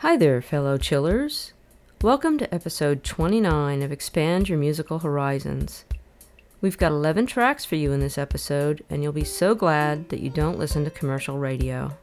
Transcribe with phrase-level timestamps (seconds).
[0.00, 1.52] Hi there, fellow chillers.
[2.00, 5.84] Welcome to episode 29 of Expand Your Musical Horizons.
[6.62, 10.20] We've got 11 tracks for you in this episode, and you'll be so glad that
[10.20, 11.98] you don't listen to commercial radio.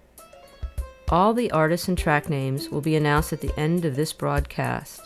[1.10, 5.02] All the artists and track names will be announced at the end of this broadcast.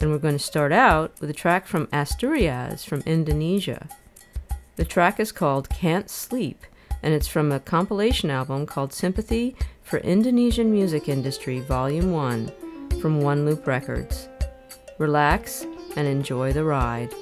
[0.00, 3.88] And we're going to start out with a track from Asturiaz from Indonesia.
[4.74, 6.64] The track is called Can't Sleep,
[7.04, 9.54] and it's from a compilation album called Sympathy
[9.90, 14.28] for Indonesian Music Industry Volume 1 from One Loop Records.
[14.98, 17.12] Relax and enjoy the ride.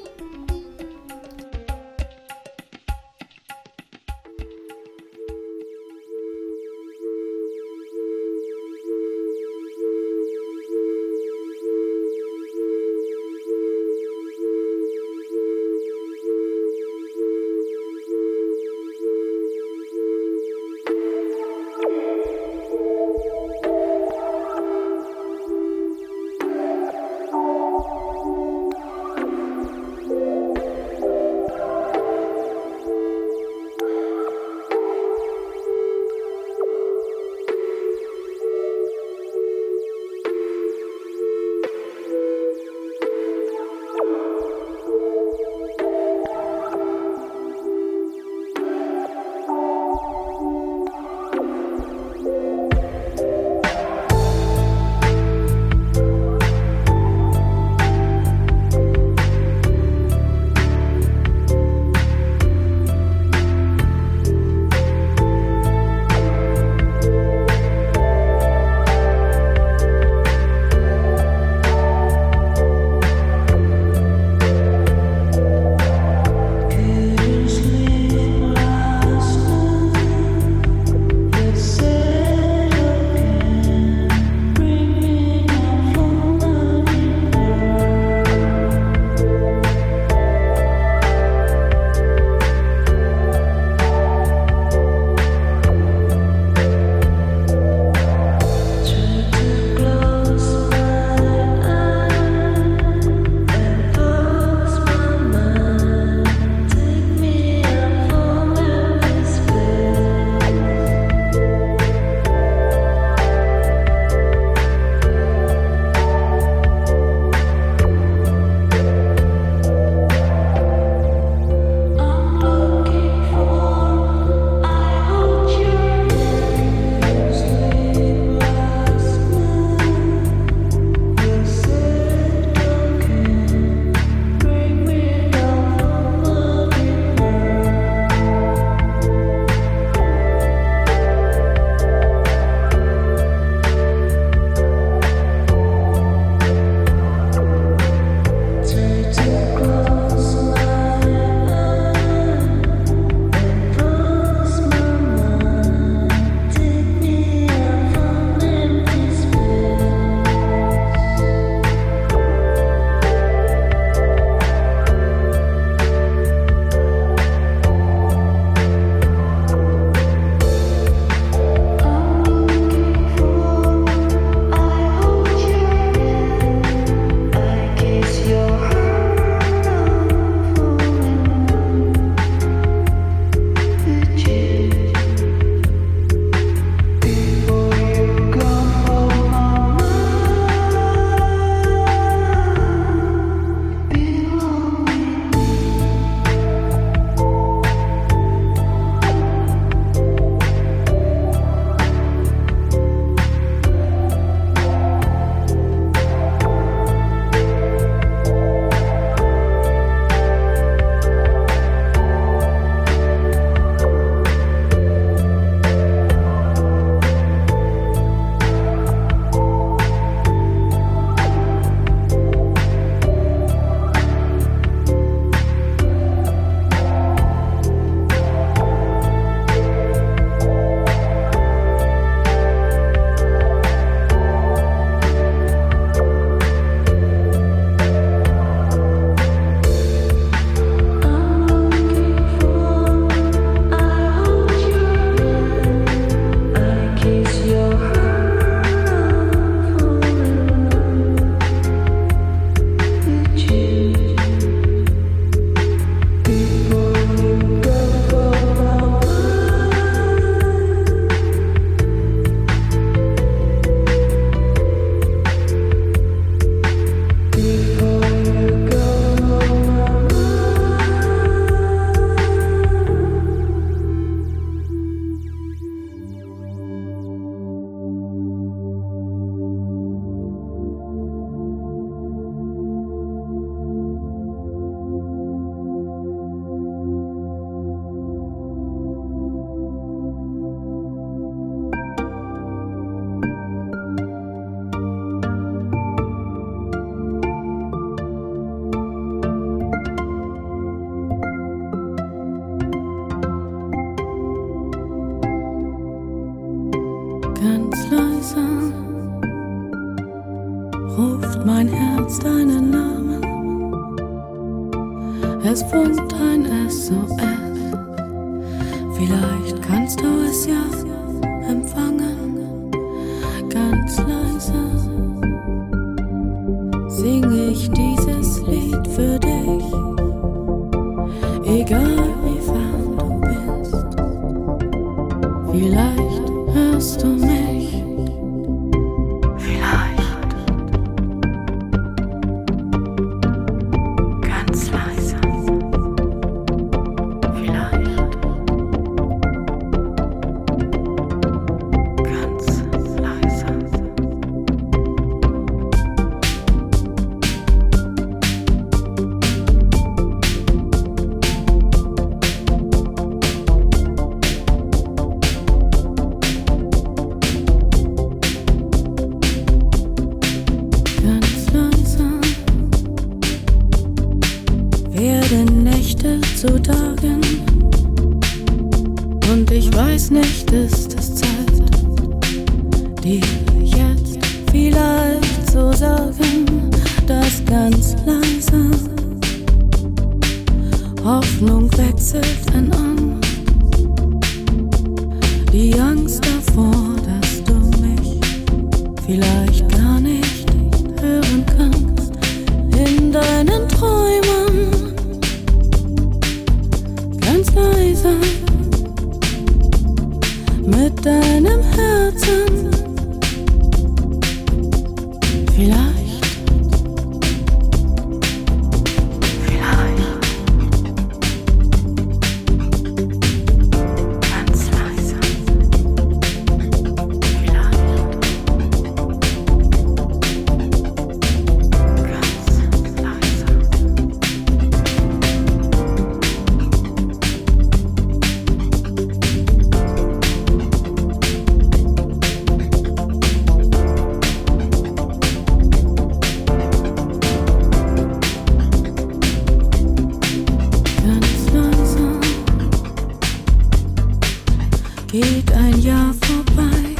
[455.38, 456.96] geht ein Jahr vorbei.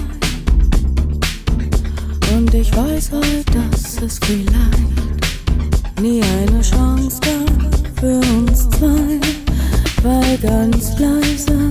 [2.37, 9.19] Und ich weiß heute, dass es vielleicht nie eine Chance gab für uns zwei.
[10.03, 11.71] Weil ganz leise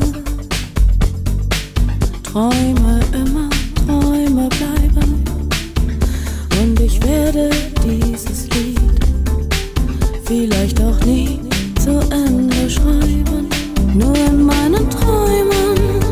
[2.23, 3.49] Träume immer
[3.85, 5.23] Träume bleiben.
[6.61, 7.49] Und ich werde
[7.85, 8.79] dieses Lied
[10.25, 11.39] vielleicht auch nie
[11.81, 13.47] zu Ende schreiben.
[13.93, 16.06] Nur in meinen Träumen.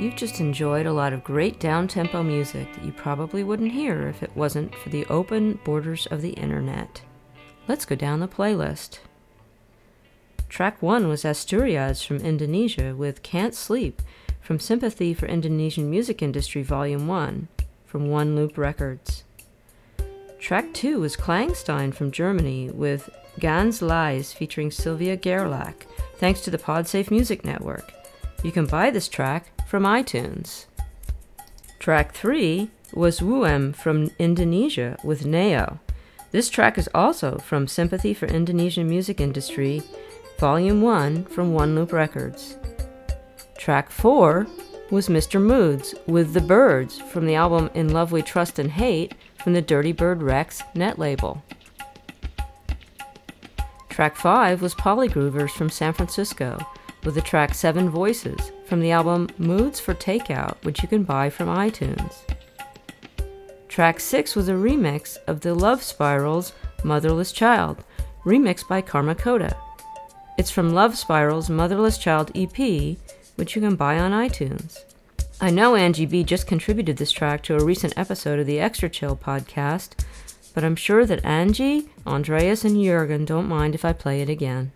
[0.00, 4.08] You've just enjoyed a lot of great down tempo music that you probably wouldn't hear
[4.08, 7.02] if it wasn't for the open borders of the internet.
[7.68, 9.00] Let's go down the playlist.
[10.48, 14.00] Track 1 was Asturiaz from Indonesia with Can't Sleep
[14.40, 17.48] from Sympathy for Indonesian Music Industry Volume 1
[17.84, 19.24] from One Loop Records.
[20.38, 25.84] Track 2 was Klangstein from Germany with Ganz Leise featuring Sylvia Gerlach,
[26.16, 27.92] thanks to the Podsafe Music Network.
[28.42, 30.66] You can buy this track from iTunes.
[31.78, 35.78] Track 3 was Wu.m from Indonesia with Neo.
[36.32, 39.80] This track is also from Sympathy for Indonesian Music Industry,
[40.40, 42.56] Volume 1 from One Loop Records.
[43.58, 44.48] Track 4
[44.90, 45.40] was Mr.
[45.40, 49.62] Moods with The Birds from the album In Love We Trust and Hate from the
[49.62, 51.44] Dirty Bird Rex net label.
[53.88, 56.58] Track 5 was Polygroovers from San Francisco
[57.04, 61.28] with the track Seven Voices from the album Moods for Takeout, which you can buy
[61.28, 62.18] from iTunes.
[63.66, 66.52] Track 6 was a remix of the Lovespirals
[66.84, 67.82] Motherless Child,
[68.24, 69.56] remixed by Karmacoda.
[70.38, 72.96] It's from Love Spiral's Motherless Child EP,
[73.34, 74.78] which you can buy on iTunes.
[75.40, 78.88] I know Angie B just contributed this track to a recent episode of the Extra
[78.88, 80.04] Chill podcast,
[80.54, 84.70] but I'm sure that Angie, Andreas, and Jurgen don't mind if I play it again.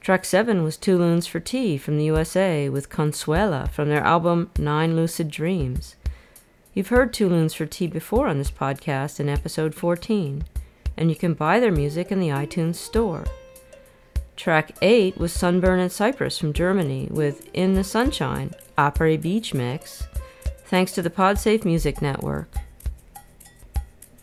[0.00, 4.50] Track 7 was Two Loons for Tea from the USA with Consuela from their album
[4.58, 5.94] Nine Lucid Dreams.
[6.72, 10.44] You've heard Two Loons for Tea before on this podcast in episode 14,
[10.96, 13.26] and you can buy their music in the iTunes Store.
[14.36, 20.04] Track 8 was Sunburn in Cyprus from Germany with In the Sunshine, Opera Beach Mix,
[20.64, 22.50] thanks to the Podsafe Music Network.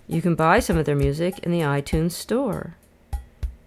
[0.08, 2.78] You can buy some of their music in the iTunes Store.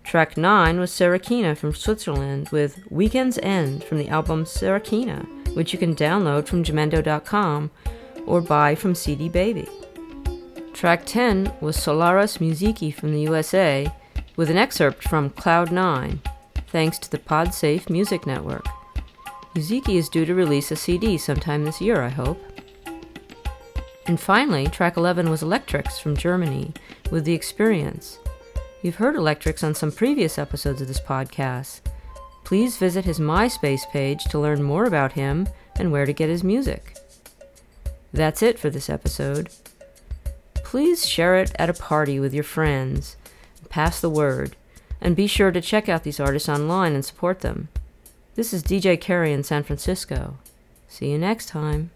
[0.05, 5.25] Track 9 was Serakina from Switzerland with Weekend's End from the album Serakina,
[5.55, 7.71] which you can download from Jamendo.com
[8.27, 9.69] or buy from CD Baby.
[10.73, 13.93] Track 10 was Solaris Musici from the USA
[14.37, 16.21] with an excerpt from Cloud 9,
[16.69, 18.65] thanks to the Podsafe Music Network.
[19.55, 22.43] Musici is due to release a CD sometime this year, I hope.
[24.07, 26.73] And finally, track 11 was Electrix from Germany
[27.11, 28.19] with The Experience.
[28.83, 31.81] You've heard Electrix on some previous episodes of this podcast.
[32.45, 36.43] Please visit his MySpace page to learn more about him and where to get his
[36.43, 36.97] music.
[38.13, 39.51] That's it for this episode.
[40.55, 43.17] Please share it at a party with your friends.
[43.69, 44.57] Pass the word.
[44.99, 47.69] And be sure to check out these artists online and support them.
[48.35, 50.39] This is DJ Carey in San Francisco.
[50.89, 51.91] See you next time.